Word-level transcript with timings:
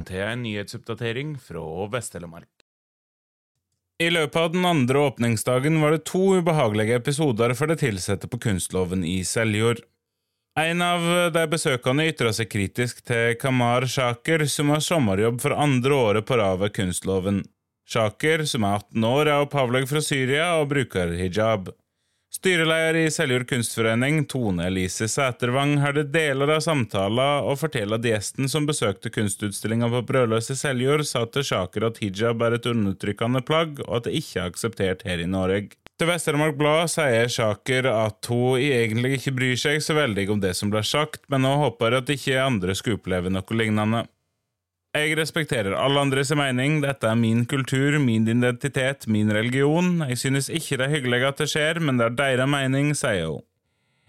Velkommen 0.00 0.08
til 0.08 0.32
en 0.32 0.42
nyhetsoppdatering 0.42 1.32
fra 1.36 1.60
Vest-Telemark. 1.92 2.48
I 4.00 4.08
løpet 4.08 4.36
av 4.36 4.52
den 4.54 4.64
andre 4.64 4.98
åpningsdagen 5.10 5.76
var 5.82 5.92
det 5.92 6.06
to 6.08 6.38
ubehagelige 6.40 6.96
episoder 6.96 7.52
for 7.54 7.68
de 7.68 7.76
ansatte 7.76 8.26
på 8.26 8.38
Kunstloven 8.40 9.04
i 9.04 9.22
Seljord. 9.24 9.82
En 10.58 10.80
av 10.80 11.32
de 11.34 11.44
besøkende 11.46 12.06
ytra 12.08 12.32
seg 12.32 12.48
kritisk 12.48 13.04
til 13.04 13.36
Kamar 13.36 13.84
Shaker, 13.86 14.46
som 14.46 14.70
har 14.70 14.80
sommerjobb 14.80 15.40
for 15.42 15.52
andre 15.52 15.94
året 15.94 16.26
på 16.26 16.38
rad 16.40 16.60
ved 16.60 16.72
Kunstloven. 16.72 17.44
Shaker, 17.86 18.46
som 18.46 18.64
er 18.64 18.80
18 18.80 19.04
år, 19.04 19.26
er 19.26 19.44
opphavlig 19.44 19.84
fra 19.90 20.00
Syria 20.00 20.54
og 20.62 20.70
bruker 20.72 21.12
hijab. 21.12 21.68
Styreleder 22.30 22.94
i 22.94 23.10
Seljord 23.10 23.48
kunstforening, 23.50 24.20
Tone 24.30 24.68
Elise 24.70 25.08
Sætervang, 25.10 25.72
hadde 25.82 26.04
deler 26.14 26.52
av 26.54 26.60
samtalen 26.62 27.42
og 27.42 27.58
forteller 27.58 27.98
at 27.98 28.06
gjesten 28.06 28.46
som 28.48 28.68
besøkte 28.68 29.10
kunstutstillinga 29.10 29.88
på 29.90 30.04
Brødløs 30.06 30.52
i 30.54 30.56
Seljord, 30.60 31.02
sa 31.08 31.24
til 31.26 31.42
Shaker 31.48 31.88
at 31.88 31.98
hijab 31.98 32.44
er 32.46 32.54
et 32.54 32.68
undertrykkende 32.70 33.42
plagg, 33.42 33.82
og 33.88 33.96
at 33.98 34.06
det 34.06 34.14
ikke 34.20 34.44
er 34.44 34.52
akseptert 34.52 35.02
her 35.10 35.24
i 35.24 35.26
Norge. 35.26 35.74
Til 35.98 36.08
Vest-Telemark 36.08 36.54
Blad 36.56 36.94
sier 36.94 37.26
Shaker 37.34 37.90
at 37.90 38.30
hun 38.30 38.62
egentlig 38.62 39.18
ikke 39.18 39.34
bryr 39.36 39.58
seg 39.58 39.82
så 39.82 39.98
veldig 39.98 40.30
om 40.30 40.46
det 40.46 40.54
som 40.56 40.70
ble 40.70 40.86
sagt, 40.86 41.26
men 41.34 41.44
hun 41.44 41.64
håper 41.66 41.98
at 41.98 42.14
ikke 42.14 42.38
andre 42.38 42.78
skal 42.78 43.00
oppleve 43.00 43.34
noe 43.34 43.58
lignende. 43.58 44.06
Jeg 44.90 45.14
respekterer 45.14 45.76
alle 45.78 46.00
andres 46.02 46.32
mening, 46.34 46.80
dette 46.82 47.06
er 47.06 47.14
min 47.14 47.44
kultur, 47.46 47.94
min 48.02 48.24
identitet, 48.26 49.06
min 49.06 49.30
religion, 49.30 50.00
jeg 50.08 50.18
synes 50.18 50.48
ikke 50.50 50.80
det 50.80 50.88
er 50.88 50.94
hyggelig 50.96 51.20
at 51.28 51.38
det 51.38 51.46
skjer, 51.52 51.78
men 51.78 52.00
det 52.00 52.08
er 52.08 52.16
deres 52.18 52.50
mening, 52.50 52.90
sier 52.98 53.28
hun. 53.28 53.44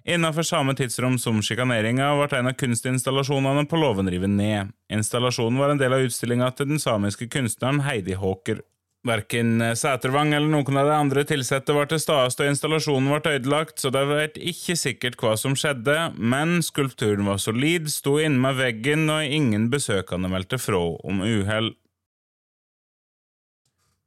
Innenfor 0.09 0.41
samme 0.41 0.73
tidsrom 0.73 1.20
som 1.21 1.38
sjikaneringa 1.45 2.07
ble 2.18 2.40
en 2.40 2.49
av 2.49 2.57
kunstinstallasjonene 2.57 3.68
på 3.70 3.77
låven 3.77 4.10
revet 4.10 4.34
ned. 4.34 4.71
Installasjonen 4.90 5.62
var 5.62 5.76
en 5.76 5.82
del 5.82 5.93
av 5.93 6.07
utstillinga 6.07 6.49
til 6.57 6.71
den 6.71 6.82
samiske 6.82 7.29
kunstneren 7.29 7.84
Heidi 7.85 8.18
Håker. 8.18 8.63
Verken 9.02 9.63
Sætervang 9.74 10.35
eller 10.38 10.52
noen 10.52 10.77
av 10.77 10.85
de 10.85 10.94
andre 10.94 11.24
ansatte 11.26 11.74
var 11.74 11.88
til 11.90 11.98
stede 12.04 12.35
da 12.38 12.49
installasjonen 12.52 13.10
ble 13.10 13.34
ødelagt, 13.40 13.80
så 13.82 13.90
det 13.90 14.04
vet 14.05 14.38
ikke 14.38 14.76
sikkert 14.77 15.18
hva 15.18 15.34
som 15.41 15.55
skjedde, 15.57 16.12
men 16.18 16.62
skulpturen 16.62 17.26
var 17.26 17.41
solid, 17.41 17.90
sto 17.90 18.20
inne 18.22 18.38
med 18.44 18.60
veggen, 18.62 19.10
og 19.10 19.26
ingen 19.26 19.72
besøkende 19.74 20.29
meldte 20.29 20.62
fra 20.62 20.84
om 21.02 21.26
uhell. 21.26 21.74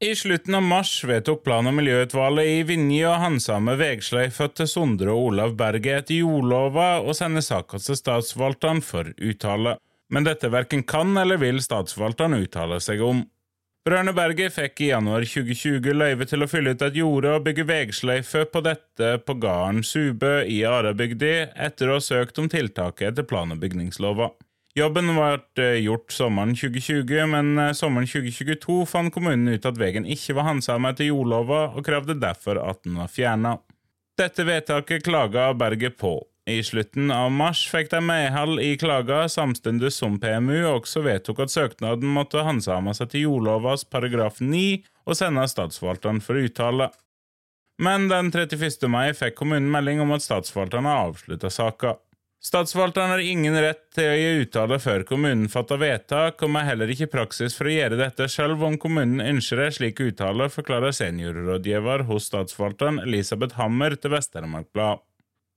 I 0.04 0.12
slutten 0.14 0.54
av 0.54 0.62
mars 0.62 0.92
vedtok 1.06 1.42
plan- 1.46 1.66
og 1.66 1.74
miljøutvalget 1.74 2.50
i 2.50 2.62
Vinje 2.68 3.06
å 3.08 3.18
handsame 3.18 3.74
vegsløyfa 3.80 4.50
til 4.52 4.68
Sondre 4.68 5.10
og 5.14 5.30
Olav 5.30 5.54
Berget 5.58 6.04
etter 6.04 6.20
jordlova 6.20 6.98
og 7.00 7.14
sende 7.18 7.42
saka 7.42 7.80
til 7.82 7.98
statsforvalteren 7.98 8.82
for 8.84 9.10
uttale. 9.16 9.78
Men 10.12 10.26
dette 10.26 10.50
verken 10.52 10.82
kan 10.86 11.16
eller 11.16 11.40
vil 11.40 11.62
statsforvalteren 11.62 12.36
uttale 12.36 12.82
seg 12.84 13.00
om. 13.06 13.24
Brødrene 13.84 14.14
Berget 14.16 14.54
fikk 14.54 14.80
i 14.80 14.86
januar 14.94 15.26
2020 15.28 15.92
løyve 15.92 16.24
til 16.24 16.40
å 16.40 16.46
fylle 16.48 16.72
ut 16.72 16.82
et 16.86 16.94
jorde 16.96 17.34
og 17.36 17.42
bygge 17.44 17.66
vegsløyfe 17.68 18.46
på 18.48 18.62
dette 18.64 19.10
på 19.28 19.34
gården 19.42 19.82
Subø 19.84 20.38
i 20.48 20.62
Arabygdi, 20.64 21.50
etter 21.52 21.92
å 21.92 21.98
ha 21.98 22.04
søkt 22.06 22.40
om 22.40 22.48
tiltaket 22.48 23.10
etter 23.10 23.28
plan- 23.28 23.52
og 23.52 23.60
bygningslova. 23.60 24.30
Jobben 24.72 25.12
ble 25.12 25.68
gjort 25.84 26.16
sommeren 26.16 26.56
2020, 26.56 27.28
men 27.28 27.76
sommeren 27.76 28.08
2022 28.08 28.80
fant 28.88 29.12
kommunen 29.12 29.52
ut 29.52 29.68
at 29.68 29.76
veien 29.76 30.08
ikke 30.08 30.40
var 30.40 30.48
handsama 30.48 30.94
etter 30.94 31.10
jordlova, 31.10 31.66
og 31.76 31.84
krevde 31.84 32.16
derfor 32.16 32.64
at 32.64 32.80
den 32.88 32.96
var 33.02 33.12
fjerna. 33.12 33.58
Dette 34.16 34.48
vedtaket 34.48 35.04
klaga 35.04 35.50
Berget 35.52 36.00
på. 36.00 36.22
I 36.46 36.62
slutten 36.62 37.08
av 37.10 37.30
mars 37.32 37.62
fikk 37.72 37.88
de 37.94 38.02
medhold 38.04 38.60
i 38.60 38.74
klaga, 38.76 39.22
samtidig 39.32 39.88
som 39.96 40.18
PMU 40.20 40.58
også 40.74 41.00
vedtok 41.06 41.40
at 41.46 41.52
søknaden 41.54 42.10
måtte 42.12 42.44
handsames 42.44 43.00
etter 43.00 43.22
jordlovas 43.22 43.86
paragraf 43.88 44.42
9 44.44 44.82
og 45.08 45.16
sendes 45.16 45.54
statsforvalteren 45.56 46.20
for 46.24 46.36
uttale. 46.36 46.90
Men 47.80 48.10
den 48.10 48.28
31. 48.28 48.84
mai 48.92 49.14
fikk 49.16 49.38
kommunen 49.40 49.70
melding 49.72 50.02
om 50.04 50.12
at 50.14 50.26
statsforvalteren 50.26 50.90
har 50.90 51.06
avslutta 51.06 51.48
saka. 51.50 51.94
Statsforvalteren 52.44 53.14
har 53.14 53.24
ingen 53.24 53.56
rett 53.56 53.86
til 53.96 54.10
å 54.10 54.20
gi 54.20 54.44
uttale 54.44 54.76
før 54.84 55.06
kommunen 55.08 55.48
fatter 55.48 55.80
vedtak, 55.80 56.44
og 56.44 56.60
er 56.60 56.68
heller 56.68 56.92
ikke 56.92 57.08
praksis 57.14 57.56
for 57.56 57.70
å 57.70 57.72
gjøre 57.72 57.96
dette 57.96 58.28
selv 58.28 58.60
om 58.68 58.76
kommunen 58.76 59.24
ønsker 59.24 59.64
en 59.64 59.72
slik 59.72 60.04
uttale, 60.04 60.50
forklarer 60.52 60.92
seniorrådgiver 60.92 62.04
hos 62.12 62.28
statsforvalteren 62.28 63.00
Elisabeth 63.06 63.56
Hammer 63.56 63.96
til 63.96 64.12
Vest-Telemark 64.12 64.68
Blad. 64.76 65.00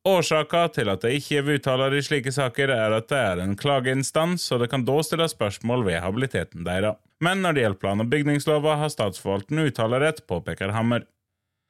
Årsaka 0.08 0.62
til 0.72 0.88
at 0.88 1.02
det 1.04 1.18
ikke 1.18 1.42
er 1.42 1.50
uttaler 1.58 1.96
i 1.98 2.02
slike 2.06 2.32
saker, 2.32 2.72
er 2.72 2.94
at 2.96 3.10
det 3.12 3.18
er 3.20 3.42
en 3.44 3.58
klageinstans, 3.60 4.46
og 4.56 4.62
det 4.62 4.70
kan 4.72 4.86
da 4.88 5.02
stilles 5.04 5.34
spørsmål 5.36 5.84
ved 5.84 6.00
habiliteten 6.00 6.64
deres. 6.64 6.96
Men 7.20 7.42
når 7.44 7.58
det 7.58 7.64
gjelder 7.66 7.82
plan- 7.82 8.04
og 8.04 8.10
bygningslova, 8.14 8.78
har 8.80 8.94
statsforvalteren 8.94 9.66
uttalerett, 9.68 10.24
påpeker 10.30 10.72
Hammer. 10.72 11.04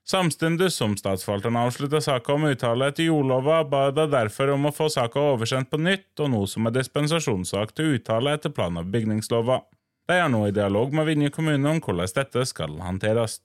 Samtidig 0.07 0.69
som 0.71 0.93
statsforvalteren 0.99 1.57
avslutta 1.59 1.99
saka 2.03 2.35
om 2.35 2.45
uttale 2.51 2.91
etter 2.91 3.09
jordlova, 3.09 3.63
ba 3.67 3.89
de 3.91 4.05
derfor 4.11 4.53
om 4.53 4.69
å 4.69 4.75
få 4.75 4.91
saka 4.93 5.23
oversendt 5.33 5.71
på 5.73 5.81
nytt, 5.81 6.13
og 6.19 6.31
noe 6.35 6.47
som 6.47 6.69
er 6.69 6.77
dispensasjonssak 6.77 7.73
til 7.73 7.97
uttale 7.97 8.37
etter 8.37 8.53
plan- 8.53 8.77
og 8.77 8.93
bygningslova. 8.93 9.63
De 10.07 10.15
er 10.15 10.29
nå 10.29 10.45
i 10.47 10.55
dialog 10.55 10.93
med 10.93 11.09
Vinje 11.09 11.33
kommune 11.33 11.73
om 11.73 11.81
hvordan 11.81 12.13
dette 12.21 12.45
skal 12.45 12.77
håndteres. 12.85 13.41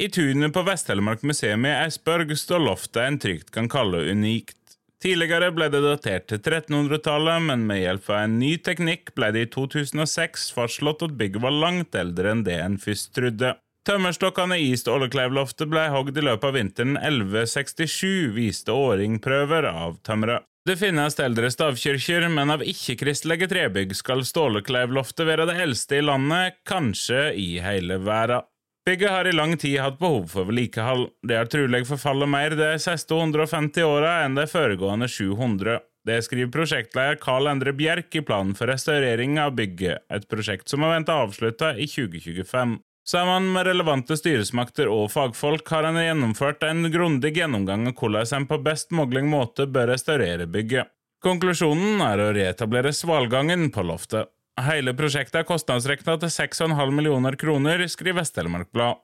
I 0.00 0.08
tunet 0.08 0.54
på 0.56 0.62
Vest-Telemark 0.64 1.20
museum 1.28 1.66
i 1.68 1.70
Eidsborg 1.74 2.30
står 2.40 2.62
loftet 2.64 3.02
en 3.04 3.18
trygt 3.20 3.50
kan 3.52 3.66
kalle 3.68 3.98
unikt. 4.08 4.56
Tidligere 5.04 5.50
ble 5.52 5.66
det 5.68 5.82
datert 5.84 6.24
til 6.30 6.38
1300-tallet, 6.40 7.42
men 7.44 7.66
med 7.68 7.82
hjelp 7.82 8.08
av 8.08 8.22
en 8.22 8.38
ny 8.40 8.54
teknikk 8.64 9.12
ble 9.12 9.28
det 9.36 9.42
i 9.44 9.48
2006 9.52 10.46
fastslått 10.56 11.04
at 11.04 11.18
bygget 11.20 11.44
var 11.44 11.52
langt 11.52 11.98
eldre 12.00 12.32
enn 12.32 12.46
det 12.46 12.56
en 12.64 12.78
først 12.80 13.12
trodde. 13.18 13.50
Tømmerstokkene 13.84 14.56
i 14.64 14.70
Stålekleiv-loftet 14.80 15.68
ble 15.68 15.82
hogd 15.92 16.16
i 16.16 16.24
løpet 16.24 16.48
av 16.48 16.56
vinteren 16.56 16.96
1167, 16.96 18.32
viste 18.38 18.72
åringprøver 18.72 19.68
av 19.68 19.98
tømmeret. 20.08 20.46
Det 20.64 20.78
finnes 20.80 21.20
eldre 21.20 21.50
stavkirker, 21.52 22.24
men 22.32 22.54
av 22.56 22.64
ikke-kristelige 22.64 23.50
trebygg 23.52 23.92
skal 24.00 24.24
Stålekleiv-loftet 24.24 25.28
være 25.28 25.48
det 25.52 25.58
eldste 25.66 26.00
i 26.00 26.06
landet, 26.08 26.56
kanskje 26.64 27.34
i 27.36 27.50
hele 27.60 28.00
verden. 28.00 28.48
Bygget 28.90 29.10
har 29.10 29.28
i 29.28 29.32
lang 29.32 29.56
tid 29.56 29.76
hatt 29.78 29.98
behov 29.98 30.24
for 30.32 30.48
vedlikehold. 30.48 31.04
Det 31.22 31.36
har 31.38 31.46
trolig 31.46 31.84
forfallet 31.86 32.26
mer 32.28 32.56
de 32.58 32.72
siste 32.82 33.14
150 33.14 33.84
åra 33.86 34.16
enn 34.24 34.34
de 34.34 34.48
foregående 34.50 35.06
700. 35.06 35.76
Det 36.08 36.16
skriver 36.26 36.50
prosjektleder 36.50 37.20
Carl 37.22 37.46
Endre 37.46 37.70
Bjerk 37.70 38.16
i 38.18 38.22
planen 38.26 38.56
for 38.58 38.66
restaurering 38.66 39.38
av 39.38 39.52
bygget, 39.54 40.02
et 40.10 40.26
prosjekt 40.26 40.74
som 40.74 40.82
er 40.82 40.96
ventet 40.96 41.14
avslutta 41.14 41.70
i 41.78 41.86
2025. 41.86 42.72
Sammen 43.12 43.46
med 43.54 43.68
relevante 43.70 44.18
styresmakter 44.18 44.90
og 44.90 45.06
fagfolk 45.14 45.70
har 45.70 45.86
en 45.86 46.00
gjennomført 46.02 46.66
en 46.66 46.90
grundig 46.90 47.36
gjennomgang 47.38 47.86
av 47.92 47.94
hvordan 47.94 48.40
en 48.40 48.50
på 48.50 48.58
best 48.66 48.90
mulig 48.90 49.22
måte 49.22 49.68
bør 49.70 49.92
restaurere 49.94 50.50
bygget. 50.50 50.90
Konklusjonen 51.22 52.02
er 52.10 52.26
å 52.26 52.32
reetablere 52.34 52.90
svalgangen 52.90 53.70
på 53.70 53.86
loftet. 53.86 54.34
Hele 54.60 54.92
prosjektet 54.96 55.42
er 55.42 55.46
kostnadsrekna 55.48 56.16
til 56.20 56.32
6,5 56.32 56.90
millioner 56.92 57.36
kroner, 57.38 57.86
skriver 57.88 58.20
Vest-Telemark 58.20 58.72
Blad. 58.74 59.00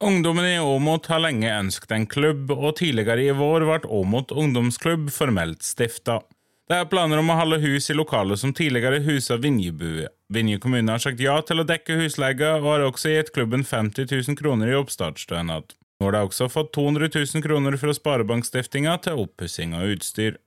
Ungdommen 0.00 0.46
i 0.48 0.58
Åmot 0.58 1.10
har 1.12 1.20
lenge 1.20 1.50
ønsket 1.52 1.90
en 1.92 2.06
klubb, 2.08 2.50
og 2.54 2.78
tidligere 2.78 3.26
i 3.26 3.34
vår 3.36 3.66
ble 3.68 3.90
Åmot 4.00 4.32
ungdomsklubb 4.32 5.10
formelt 5.12 5.60
stifta. 5.66 6.22
Det 6.70 6.78
er 6.78 6.88
planer 6.88 7.20
om 7.20 7.32
å 7.32 7.36
holde 7.36 7.58
hus 7.60 7.90
i 7.90 7.96
lokalet 7.98 8.40
som 8.40 8.54
tidligere 8.56 9.02
husa 9.04 9.36
Vinjebue. 9.42 10.08
Vinje 10.32 10.60
kommune 10.62 10.94
har 10.94 11.02
sagt 11.02 11.20
ja 11.20 11.34
til 11.42 11.60
å 11.60 11.66
dekke 11.66 11.98
husleie, 11.98 12.52
og 12.62 12.68
har 12.70 12.86
også 12.86 13.12
gitt 13.12 13.32
klubben 13.34 13.66
50 13.66 14.06
000 14.06 14.38
kroner 14.38 14.70
i 14.70 14.76
oppstartsstønad. 14.78 15.74
Nå 16.00 16.08
har 16.08 16.16
de 16.16 16.22
også 16.24 16.48
fått 16.48 16.70
200 16.78 17.10
000 17.12 17.44
kroner 17.44 17.76
fra 17.76 17.92
Sparebankstiftinga 17.92 18.94
til 19.04 19.20
oppussing 19.26 19.74
av 19.76 19.90
utstyr. 19.92 20.38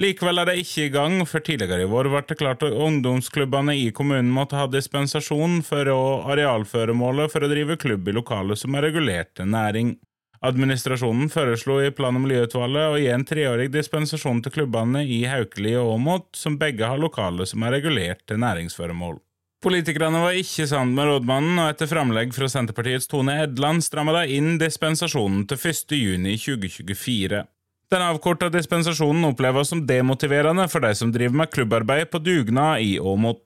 Likevel 0.00 0.40
er 0.40 0.48
det 0.48 0.60
ikke 0.62 0.86
i 0.86 0.92
gang, 0.92 1.18
for 1.28 1.44
tidligere 1.44 1.84
i 1.84 1.88
vår 1.90 2.08
ble 2.08 2.22
det 2.24 2.38
klart 2.40 2.62
at 2.64 2.72
ungdomsklubbene 2.72 3.74
i 3.76 3.90
kommunen 3.92 4.30
måtte 4.32 4.56
ha 4.56 4.64
dispensasjon 4.70 5.58
for 5.66 5.90
å 5.92 6.00
arealføremålet 6.32 7.32
for 7.32 7.44
å 7.44 7.50
drive 7.50 7.76
klubb 7.76 8.08
i 8.08 8.14
lokaler 8.16 8.56
som 8.56 8.72
er 8.78 8.88
regulert 8.88 9.34
til 9.36 9.52
næring. 9.52 9.98
Administrasjonen 10.42 11.28
foreslo 11.30 11.76
i 11.84 11.92
plan- 11.94 12.16
og 12.16 12.24
miljøutvalget 12.24 12.88
å 12.88 12.96
gi 12.98 13.10
en 13.12 13.26
treårig 13.28 13.68
dispensasjon 13.70 14.40
til 14.42 14.56
klubbene 14.56 15.04
i 15.04 15.20
Haukeli 15.28 15.76
og 15.78 15.92
Åmot, 15.98 16.32
som 16.34 16.56
begge 16.58 16.88
har 16.88 16.98
lokaler 16.98 17.46
som 17.46 17.62
er 17.62 17.76
regulert 17.76 18.24
til 18.26 18.40
næringsføremål. 18.42 19.20
Politikerne 19.62 20.24
var 20.24 20.34
ikke 20.34 20.66
sammen 20.66 20.96
med 20.96 21.06
rådmannen, 21.06 21.60
og 21.62 21.68
etter 21.70 21.86
framlegg 21.86 22.32
fra 22.34 22.48
Senterpartiets 22.50 23.06
Tone 23.12 23.36
Edland 23.44 23.84
stramma 23.84 24.16
de 24.16 24.34
inn 24.40 24.56
dispensasjonen 24.58 25.44
til 25.46 25.60
1. 25.60 27.44
juni 27.92 28.00
2024. 28.00 28.00
Den 28.00 28.02
avkorta 28.02 28.48
dispensasjonen 28.48 29.24
oppleves 29.24 29.68
som 29.68 29.86
demotiverende 29.86 30.68
for 30.68 30.80
de 30.80 30.94
som 30.94 31.12
driver 31.12 31.36
med 31.36 31.50
klubbarbeid 31.50 32.10
på 32.10 32.18
dugnad 32.18 32.80
i 32.80 32.98
Åmot. 32.98 33.38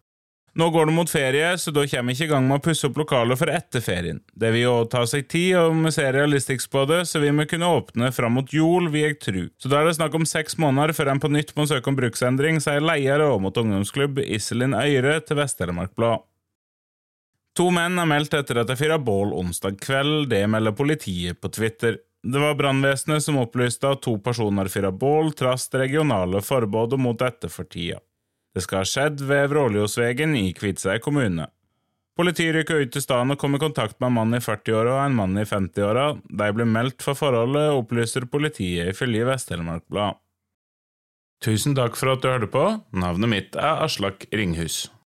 Nå 0.56 0.70
går 0.70 0.86
det 0.86 0.92
mot 0.92 1.10
ferie, 1.10 1.58
så 1.58 1.70
da 1.70 1.86
kommer 1.86 2.12
vi 2.12 2.14
ikke 2.16 2.24
i 2.24 2.30
gang 2.30 2.46
med 2.48 2.56
å 2.56 2.64
pusse 2.64 2.86
opp 2.86 2.96
lokalet 2.96 3.36
for 3.36 3.50
etter 3.52 3.82
ferien. 3.84 4.22
Det 4.32 4.52
vil 4.54 4.62
jo 4.62 4.86
ta 4.88 5.02
seg 5.04 5.28
tid, 5.28 5.58
og 5.58 5.74
vi 5.84 5.90
ser 5.92 6.14
realistisk 6.16 6.70
på 6.72 6.86
det, 6.88 7.02
så 7.04 7.20
vi 7.20 7.28
må 7.30 7.44
kunne 7.44 7.68
åpne 7.68 8.08
fram 8.10 8.38
mot 8.38 8.48
jul, 8.48 8.88
vil 8.88 9.10
jeg 9.10 9.18
tru. 9.20 9.42
Så 9.60 9.68
da 9.68 9.82
er 9.82 9.90
det 9.90 9.98
snakk 9.98 10.14
om 10.16 10.24
seks 10.24 10.56
måneder 10.56 10.94
før 10.96 11.12
en 11.12 11.20
på 11.20 11.28
nytt 11.28 11.52
må 11.58 11.66
søke 11.68 11.92
om 11.92 11.98
bruksendring, 11.98 12.62
sier 12.64 12.80
leder 12.80 13.26
av 13.26 13.36
Åmot 13.36 13.60
ungdomsklubb 13.60 14.22
Iselin 14.24 14.72
Øyre 14.72 15.18
til 15.28 15.36
Vest-Telemark 15.42 15.92
Blad. 15.98 16.24
To 17.56 17.68
menn 17.72 18.00
er 18.00 18.08
meldt 18.08 18.34
etter 18.36 18.62
at 18.62 18.68
de 18.68 18.80
fyra 18.80 18.96
bål 19.00 19.36
onsdag 19.36 19.76
kveld, 19.84 20.30
det 20.32 20.42
melder 20.48 20.72
politiet 20.76 21.40
på 21.40 21.52
Twitter. 21.52 22.00
Det 22.26 22.38
var 22.42 22.56
brannvesenet 22.58 23.22
som 23.22 23.36
opplyste 23.38 23.86
at 23.86 24.00
to 24.02 24.16
personer 24.18 24.66
fyra 24.72 24.90
bål 24.90 25.30
trass 25.38 25.68
det 25.70 25.84
regionale 25.84 26.40
forbudet 26.42 26.98
mot 26.98 27.18
dette 27.20 27.50
for 27.52 27.68
tida. 27.70 28.00
Det 28.54 28.64
skal 28.64 28.82
ha 28.82 28.88
skjedd 28.88 29.22
ved 29.28 29.52
Vråljosvegen 29.52 30.34
i 30.34 30.48
Kviteseid 30.56 31.04
kommune. 31.04 31.46
Politiet 32.16 32.54
rykka 32.56 32.80
ut 32.80 32.92
til 32.94 33.04
stedet 33.04 33.36
og 33.36 33.38
kom 33.38 33.54
i 33.54 33.60
kontakt 33.62 34.00
med 34.00 34.08
en 34.08 34.16
mann 34.16 34.34
i 34.34 34.40
40-åra 34.42 34.96
og 34.96 35.02
en 35.04 35.18
mann 35.18 35.38
i 35.38 35.44
50-åra. 35.46 36.06
De 36.24 36.50
ble 36.56 36.66
meldt 36.66 37.04
for 37.04 37.18
forholdet, 37.18 37.76
opplyser 37.76 38.26
politiet 38.32 38.90
ifølge 38.94 39.28
Vest-Telemark 39.28 39.84
Blad. 39.92 40.18
Tusen 41.44 41.76
takk 41.76 41.94
for 42.00 42.16
at 42.16 42.24
du 42.24 42.30
hørte 42.32 42.50
på. 42.50 42.64
Navnet 42.96 43.30
mitt 43.30 43.60
er 43.60 43.84
Aslak 43.84 44.26
Ringhus. 44.32 44.86